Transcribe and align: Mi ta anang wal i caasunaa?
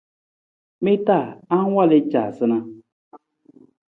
Mi 0.83 0.93
ta 1.05 1.19
anang 1.51 1.71
wal 1.75 1.91
i 1.99 2.01
caasunaa? 2.11 2.65